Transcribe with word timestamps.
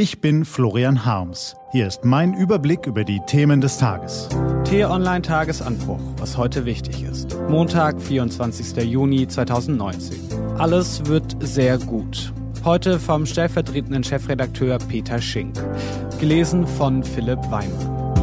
Ich 0.00 0.20
bin 0.20 0.44
Florian 0.44 1.04
Harms. 1.04 1.56
Hier 1.72 1.88
ist 1.88 2.04
mein 2.04 2.32
Überblick 2.32 2.86
über 2.86 3.02
die 3.02 3.18
Themen 3.26 3.60
des 3.60 3.78
Tages. 3.78 4.28
T-Online 4.62 5.22
Tagesanbruch, 5.22 5.98
was 6.18 6.36
heute 6.36 6.64
wichtig 6.64 7.02
ist. 7.02 7.36
Montag, 7.48 8.00
24. 8.00 8.76
Juni 8.84 9.26
2019. 9.26 10.20
Alles 10.56 11.04
wird 11.06 11.34
sehr 11.40 11.78
gut. 11.78 12.32
Heute 12.64 13.00
vom 13.00 13.26
stellvertretenden 13.26 14.04
Chefredakteur 14.04 14.78
Peter 14.78 15.20
Schink. 15.20 15.56
Gelesen 16.20 16.64
von 16.64 17.02
Philipp 17.02 17.40
Weimer. 17.50 18.14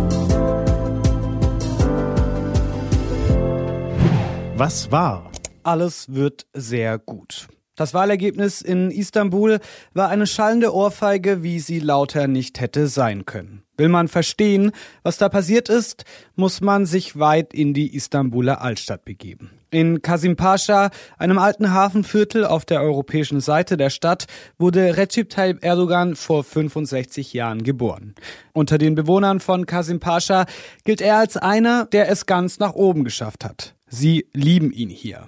Was 4.55 4.89
war? 4.93 5.29
Alles 5.63 6.05
wird 6.07 6.47
sehr 6.53 6.97
gut. 6.99 7.49
Das 7.75 7.93
Wahlergebnis 7.93 8.61
in 8.61 8.89
Istanbul 8.89 9.59
war 9.93 10.07
eine 10.07 10.27
schallende 10.27 10.73
Ohrfeige, 10.73 11.43
wie 11.43 11.59
sie 11.59 11.79
lauter 11.79 12.27
nicht 12.27 12.61
hätte 12.61 12.87
sein 12.87 13.25
können. 13.25 13.63
Will 13.77 13.89
man 13.89 14.07
verstehen, 14.07 14.71
was 15.03 15.17
da 15.17 15.27
passiert 15.27 15.67
ist, 15.67 16.05
muss 16.35 16.61
man 16.61 16.85
sich 16.85 17.19
weit 17.19 17.53
in 17.53 17.73
die 17.73 17.93
Istanbuler 17.93 18.61
Altstadt 18.61 19.03
begeben. 19.03 19.51
In 19.71 20.01
Kasimpascha, 20.01 20.89
einem 21.17 21.37
alten 21.37 21.73
Hafenviertel 21.73 22.45
auf 22.45 22.63
der 22.63 22.81
europäischen 22.81 23.41
Seite 23.41 23.75
der 23.75 23.89
Stadt, 23.89 24.27
wurde 24.57 24.95
Recep 24.95 25.29
Tayyip 25.29 25.61
Erdogan 25.61 26.15
vor 26.15 26.45
65 26.45 27.33
Jahren 27.33 27.63
geboren. 27.63 28.15
Unter 28.53 28.77
den 28.77 28.95
Bewohnern 28.95 29.41
von 29.41 29.65
Kasimpascha 29.65 30.45
gilt 30.85 31.01
er 31.01 31.17
als 31.17 31.35
einer, 31.35 31.85
der 31.87 32.07
es 32.09 32.25
ganz 32.25 32.59
nach 32.59 32.73
oben 32.73 33.03
geschafft 33.03 33.43
hat. 33.43 33.75
Sie 33.89 34.29
lieben 34.31 34.71
ihn 34.71 34.89
hier. 34.89 35.27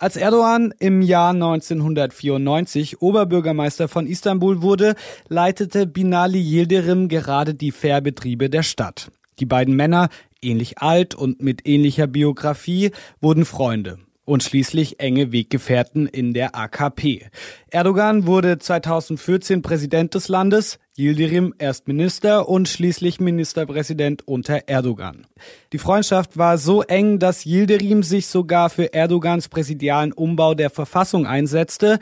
Als 0.00 0.16
Erdogan 0.16 0.72
im 0.78 1.02
Jahr 1.02 1.34
1994 1.34 3.02
Oberbürgermeister 3.02 3.86
von 3.86 4.06
Istanbul 4.06 4.62
wurde, 4.62 4.94
leitete 5.28 5.86
Binali 5.86 6.40
Yildirim 6.40 7.08
gerade 7.08 7.52
die 7.52 7.70
Fährbetriebe 7.70 8.48
der 8.48 8.62
Stadt. 8.62 9.10
Die 9.40 9.44
beiden 9.44 9.76
Männer, 9.76 10.08
ähnlich 10.40 10.78
alt 10.78 11.14
und 11.14 11.42
mit 11.42 11.68
ähnlicher 11.68 12.06
Biografie, 12.06 12.92
wurden 13.20 13.44
Freunde 13.44 13.98
und 14.24 14.42
schließlich 14.42 15.00
enge 15.00 15.32
Weggefährten 15.32 16.06
in 16.06 16.32
der 16.34 16.54
AKP. 16.54 17.26
Erdogan 17.70 18.26
wurde 18.26 18.58
2014 18.58 19.62
Präsident 19.62 20.14
des 20.14 20.28
Landes, 20.28 20.78
Yildirim 20.96 21.54
erst 21.58 21.88
Minister 21.88 22.48
und 22.48 22.68
schließlich 22.68 23.20
Ministerpräsident 23.20 24.26
unter 24.28 24.68
Erdogan. 24.68 25.26
Die 25.72 25.78
Freundschaft 25.78 26.36
war 26.36 26.58
so 26.58 26.82
eng, 26.82 27.18
dass 27.18 27.46
Yildirim 27.46 28.02
sich 28.02 28.26
sogar 28.26 28.70
für 28.70 28.92
Erdogans 28.92 29.48
präsidialen 29.48 30.12
Umbau 30.12 30.54
der 30.54 30.70
Verfassung 30.70 31.26
einsetzte, 31.26 31.98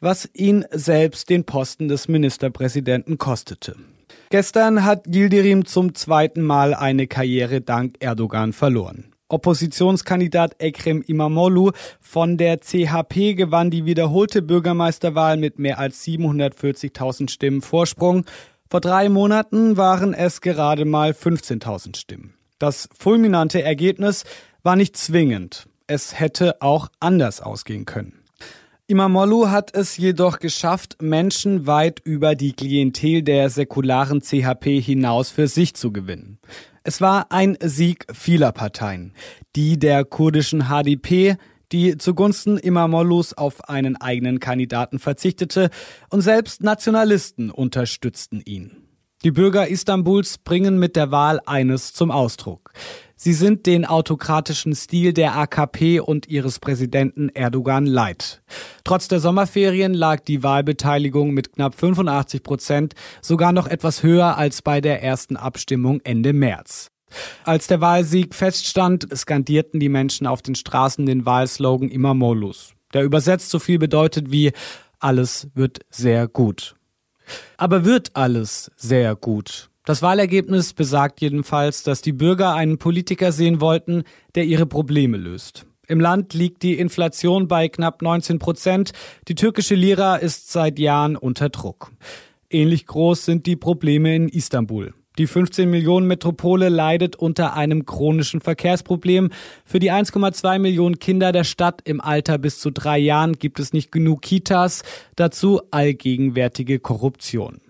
was 0.00 0.28
ihn 0.34 0.64
selbst 0.70 1.30
den 1.30 1.44
Posten 1.44 1.88
des 1.88 2.08
Ministerpräsidenten 2.08 3.18
kostete. 3.18 3.76
Gestern 4.30 4.84
hat 4.84 5.06
Yildirim 5.06 5.64
zum 5.64 5.94
zweiten 5.94 6.42
Mal 6.42 6.74
eine 6.74 7.06
Karriere 7.06 7.60
dank 7.60 7.96
Erdogan 8.00 8.52
verloren. 8.52 9.11
Oppositionskandidat 9.32 10.56
Ekrem 10.58 11.02
Imamoglu 11.02 11.72
von 12.00 12.36
der 12.36 12.58
CHP 12.60 13.34
gewann 13.34 13.70
die 13.70 13.86
wiederholte 13.86 14.42
Bürgermeisterwahl 14.42 15.36
mit 15.36 15.58
mehr 15.58 15.78
als 15.78 16.04
740.000 16.04 17.30
Stimmen 17.30 17.62
Vorsprung. 17.62 18.24
Vor 18.70 18.80
drei 18.80 19.08
Monaten 19.08 19.76
waren 19.76 20.14
es 20.14 20.40
gerade 20.40 20.84
mal 20.84 21.10
15.000 21.10 21.96
Stimmen. 21.96 22.34
Das 22.58 22.88
fulminante 22.96 23.62
Ergebnis 23.62 24.24
war 24.62 24.76
nicht 24.76 24.96
zwingend. 24.96 25.66
Es 25.86 26.20
hätte 26.20 26.60
auch 26.62 26.88
anders 27.00 27.40
ausgehen 27.40 27.86
können. 27.86 28.22
Imamoglu 28.86 29.48
hat 29.48 29.74
es 29.74 29.96
jedoch 29.96 30.38
geschafft, 30.38 31.00
Menschen 31.00 31.66
weit 31.66 32.00
über 32.04 32.34
die 32.34 32.52
Klientel 32.52 33.22
der 33.22 33.48
säkularen 33.48 34.20
CHP 34.20 34.80
hinaus 34.80 35.30
für 35.30 35.48
sich 35.48 35.74
zu 35.74 35.92
gewinnen. 35.92 36.38
Es 36.84 37.00
war 37.00 37.30
ein 37.30 37.56
Sieg 37.62 38.06
vieler 38.12 38.50
Parteien. 38.50 39.12
Die 39.54 39.78
der 39.78 40.04
kurdischen 40.04 40.64
HDP, 40.64 41.36
die 41.70 41.96
zugunsten 41.96 42.58
Imamoglu's 42.58 43.34
auf 43.34 43.68
einen 43.68 43.96
eigenen 43.96 44.40
Kandidaten 44.40 44.98
verzichtete 44.98 45.70
und 46.10 46.22
selbst 46.22 46.62
Nationalisten 46.62 47.50
unterstützten 47.50 48.40
ihn. 48.44 48.88
Die 49.22 49.30
Bürger 49.30 49.68
Istanbuls 49.68 50.38
bringen 50.38 50.80
mit 50.80 50.96
der 50.96 51.12
Wahl 51.12 51.40
eines 51.46 51.92
zum 51.92 52.10
Ausdruck. 52.10 52.72
Sie 53.24 53.34
sind 53.34 53.66
den 53.66 53.84
autokratischen 53.84 54.74
Stil 54.74 55.12
der 55.12 55.36
AKP 55.36 56.00
und 56.00 56.26
ihres 56.26 56.58
Präsidenten 56.58 57.28
Erdogan 57.28 57.86
leid. 57.86 58.42
Trotz 58.82 59.06
der 59.06 59.20
Sommerferien 59.20 59.94
lag 59.94 60.24
die 60.24 60.42
Wahlbeteiligung 60.42 61.30
mit 61.30 61.52
knapp 61.52 61.76
85 61.76 62.42
Prozent 62.42 62.94
sogar 63.20 63.52
noch 63.52 63.68
etwas 63.68 64.02
höher 64.02 64.36
als 64.38 64.60
bei 64.60 64.80
der 64.80 65.04
ersten 65.04 65.36
Abstimmung 65.36 66.00
Ende 66.02 66.32
März. 66.32 66.90
Als 67.44 67.68
der 67.68 67.80
Wahlsieg 67.80 68.34
feststand, 68.34 69.06
skandierten 69.14 69.78
die 69.78 69.88
Menschen 69.88 70.26
auf 70.26 70.42
den 70.42 70.56
Straßen 70.56 71.06
den 71.06 71.24
Wahlslogan 71.24 71.90
Imamolus, 71.90 72.74
der 72.92 73.04
übersetzt 73.04 73.50
so 73.50 73.60
viel 73.60 73.78
bedeutet 73.78 74.32
wie 74.32 74.50
alles 74.98 75.46
wird 75.54 75.82
sehr 75.90 76.26
gut. 76.26 76.74
Aber 77.56 77.84
wird 77.84 78.16
alles 78.16 78.72
sehr 78.76 79.14
gut? 79.14 79.70
Das 79.84 80.00
Wahlergebnis 80.00 80.74
besagt 80.74 81.20
jedenfalls, 81.20 81.82
dass 81.82 82.02
die 82.02 82.12
Bürger 82.12 82.54
einen 82.54 82.78
Politiker 82.78 83.32
sehen 83.32 83.60
wollten, 83.60 84.04
der 84.36 84.44
ihre 84.44 84.66
Probleme 84.66 85.16
löst. 85.16 85.66
Im 85.88 85.98
Land 85.98 86.34
liegt 86.34 86.62
die 86.62 86.78
Inflation 86.78 87.48
bei 87.48 87.68
knapp 87.68 88.00
19 88.00 88.38
Prozent. 88.38 88.92
Die 89.26 89.34
türkische 89.34 89.74
Lira 89.74 90.16
ist 90.16 90.52
seit 90.52 90.78
Jahren 90.78 91.16
unter 91.16 91.48
Druck. 91.48 91.90
Ähnlich 92.48 92.86
groß 92.86 93.24
sind 93.24 93.46
die 93.46 93.56
Probleme 93.56 94.14
in 94.14 94.28
Istanbul. 94.28 94.94
Die 95.18 95.26
15 95.26 95.68
Millionen 95.68 96.06
Metropole 96.06 96.68
leidet 96.68 97.16
unter 97.16 97.54
einem 97.54 97.84
chronischen 97.84 98.40
Verkehrsproblem. 98.40 99.30
Für 99.64 99.80
die 99.80 99.90
1,2 99.90 100.60
Millionen 100.60 101.00
Kinder 101.00 101.32
der 101.32 101.44
Stadt 101.44 101.82
im 101.84 102.00
Alter 102.00 102.38
bis 102.38 102.60
zu 102.60 102.70
drei 102.70 102.98
Jahren 102.98 103.34
gibt 103.34 103.58
es 103.58 103.72
nicht 103.72 103.90
genug 103.90 104.22
Kitas. 104.22 104.84
Dazu 105.16 105.60
allgegenwärtige 105.72 106.78
Korruption. 106.78 107.60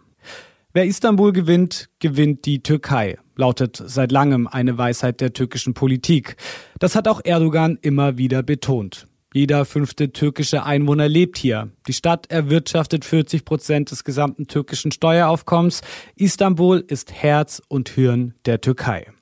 Wer 0.75 0.87
Istanbul 0.87 1.33
gewinnt, 1.33 1.91
gewinnt 1.99 2.47
die 2.47 2.63
Türkei, 2.63 3.19
lautet 3.37 3.83
seit 3.85 4.11
langem 4.11 4.47
eine 4.47 4.79
Weisheit 4.79 5.21
der 5.21 5.35
türkischen 5.35 5.75
Politik. 5.75 6.37
Das 6.79 6.97
hat 6.97 7.09
auch 7.09 7.21
Erdogan 7.23 7.79
immer 7.83 8.17
wieder 8.17 8.43
betont. 8.43 9.07
Jeder 9.35 9.67
fünfte 9.67 10.13
türkische 10.13 10.65
Einwohner 10.65 11.09
lebt 11.09 11.37
hier. 11.37 11.71
Die 11.87 11.93
Stadt 11.93 12.31
erwirtschaftet 12.31 13.05
40 13.05 13.45
Prozent 13.45 13.91
des 13.91 14.03
gesamten 14.05 14.47
türkischen 14.47 14.93
Steueraufkommens. 14.93 15.83
Istanbul 16.17 16.83
ist 16.87 17.13
Herz 17.13 17.61
und 17.69 17.91
Hirn 17.91 18.33
der 18.47 18.63
Türkei. 18.63 19.13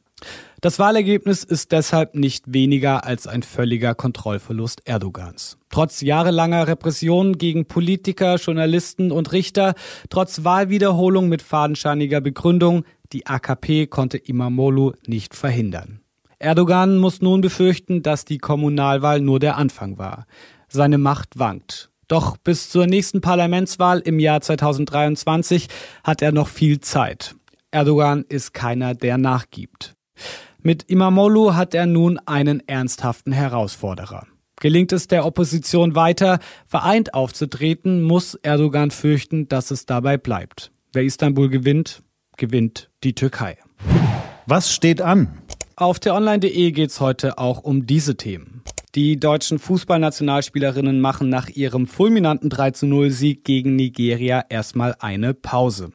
Das 0.61 0.79
Wahlergebnis 0.79 1.43
ist 1.43 1.73
deshalb 1.73 2.15
nicht 2.15 2.53
weniger 2.53 3.05
als 3.07 3.27
ein 3.27 3.43
völliger 3.43 3.95
Kontrollverlust 3.95 4.83
Erdogans. 4.85 5.57
Trotz 5.71 6.03
jahrelanger 6.03 6.67
Repressionen 6.67 7.39
gegen 7.39 7.65
Politiker, 7.65 8.37
Journalisten 8.37 9.11
und 9.11 9.33
Richter, 9.33 9.73
trotz 10.11 10.45
Wahlwiederholung 10.45 11.31
mit 11.31 11.41
fadenscheiniger 11.41 12.21
Begründung, 12.21 12.85
die 13.15 13.27
AKP 13.27 13.87
konnte 13.87 14.19
Imamoglu 14.19 14.93
nicht 15.07 15.35
verhindern. 15.35 16.01
Erdogan 16.39 16.99
muss 16.99 17.23
nun 17.23 17.41
befürchten, 17.41 18.03
dass 18.03 18.27
die 18.27 18.39
Kommunalwahl 18.39 19.23
nur 19.23 19.41
der 19.41 19.57
Anfang 19.57 19.97
war. 19.97 20.27
Seine 20.69 20.99
Macht 20.99 21.39
wankt. 21.39 21.89
Doch 22.07 22.37
bis 22.37 22.69
zur 22.69 22.87
nächsten 22.87 23.23
Parlamentswahl 23.23 24.01
im 24.01 24.19
Jahr 24.19 24.43
2023 24.43 25.69
hat 26.05 26.21
er 26.21 26.33
noch 26.33 26.49
viel 26.49 26.81
Zeit. 26.81 27.35
Erdogan 27.71 28.27
ist 28.29 28.53
keiner, 28.53 28.95
der 28.95 29.17
nachgibt. 29.17 29.95
Mit 30.63 30.91
Imamoglu 30.91 31.55
hat 31.55 31.75
er 31.75 31.87
nun 31.87 32.19
einen 32.27 32.63
ernsthaften 32.69 33.33
Herausforderer. 33.33 34.27
Gelingt 34.61 34.93
es 34.93 35.09
der 35.09 35.25
Opposition 35.25 35.95
weiter, 35.95 36.39
vereint 36.67 37.15
aufzutreten, 37.15 38.03
muss 38.03 38.35
Erdogan 38.35 38.91
fürchten, 38.91 39.49
dass 39.49 39.71
es 39.71 39.87
dabei 39.87 40.19
bleibt. 40.19 40.71
Wer 40.93 41.05
Istanbul 41.05 41.49
gewinnt, 41.49 42.03
gewinnt 42.37 42.91
die 43.05 43.15
Türkei. 43.15 43.57
Was 44.45 44.75
steht 44.75 45.01
an? 45.01 45.39
Auf 45.77 45.99
der 45.99 46.15
online.de 46.15 46.73
geht's 46.73 47.01
heute 47.01 47.39
auch 47.39 47.63
um 47.63 47.87
diese 47.87 48.19
Themen. 48.19 48.63
Die 48.95 49.19
deutschen 49.19 49.59
Fußballnationalspielerinnen 49.59 51.01
machen 51.01 51.31
nach 51.31 51.49
ihrem 51.49 51.87
fulminanten 51.87 52.51
3 52.51 52.73
0 52.83 53.11
Sieg 53.11 53.45
gegen 53.45 53.77
Nigeria 53.77 54.45
erstmal 54.51 54.95
eine 54.99 55.33
Pause. 55.33 55.91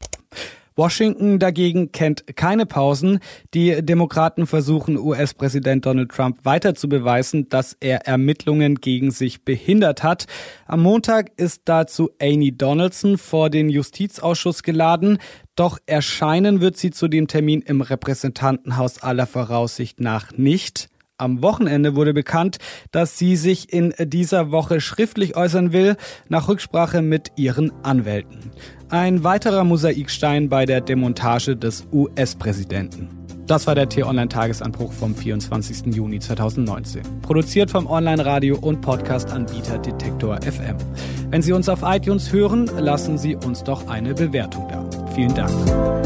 Washington 0.76 1.38
dagegen 1.38 1.90
kennt 1.90 2.36
keine 2.36 2.66
Pausen. 2.66 3.20
Die 3.54 3.82
Demokraten 3.82 4.46
versuchen 4.46 4.98
US-Präsident 4.98 5.86
Donald 5.86 6.10
Trump 6.10 6.44
weiter 6.44 6.74
zu 6.74 6.88
beweisen, 6.88 7.48
dass 7.48 7.76
er 7.80 8.06
Ermittlungen 8.06 8.76
gegen 8.76 9.10
sich 9.10 9.42
behindert 9.42 10.02
hat. 10.02 10.26
Am 10.66 10.82
Montag 10.82 11.32
ist 11.36 11.62
dazu 11.64 12.10
Amy 12.20 12.52
Donaldson 12.52 13.16
vor 13.16 13.48
den 13.48 13.70
Justizausschuss 13.70 14.62
geladen. 14.62 15.18
Doch 15.54 15.78
erscheinen 15.86 16.60
wird 16.60 16.76
sie 16.76 16.90
zu 16.90 17.08
dem 17.08 17.26
Termin 17.26 17.62
im 17.62 17.80
Repräsentantenhaus 17.80 19.02
aller 19.02 19.26
Voraussicht 19.26 20.00
nach 20.00 20.32
nicht. 20.32 20.90
Am 21.18 21.42
Wochenende 21.42 21.96
wurde 21.96 22.12
bekannt, 22.12 22.58
dass 22.90 23.16
sie 23.16 23.36
sich 23.36 23.72
in 23.72 23.94
dieser 23.98 24.50
Woche 24.50 24.82
schriftlich 24.82 25.34
äußern 25.34 25.72
will, 25.72 25.96
nach 26.28 26.48
Rücksprache 26.48 27.00
mit 27.00 27.32
ihren 27.36 27.72
Anwälten. 27.82 28.50
Ein 28.90 29.24
weiterer 29.24 29.64
Mosaikstein 29.64 30.50
bei 30.50 30.66
der 30.66 30.82
Demontage 30.82 31.56
des 31.56 31.86
US-Präsidenten. 31.90 33.08
Das 33.46 33.66
war 33.66 33.74
der 33.74 33.88
T-Online-Tagesanbruch 33.88 34.92
vom 34.92 35.14
24. 35.14 35.94
Juni 35.94 36.18
2019. 36.18 37.02
Produziert 37.22 37.70
vom 37.70 37.86
Online-Radio- 37.86 38.58
und 38.58 38.82
Podcast-Anbieter 38.82 39.78
Detektor 39.78 40.42
FM. 40.42 40.76
Wenn 41.30 41.40
Sie 41.40 41.52
uns 41.52 41.68
auf 41.70 41.80
iTunes 41.82 42.30
hören, 42.30 42.66
lassen 42.78 43.16
Sie 43.16 43.36
uns 43.36 43.64
doch 43.64 43.88
eine 43.88 44.12
Bewertung 44.12 44.68
da. 44.68 44.84
Vielen 45.14 45.34
Dank. 45.34 46.05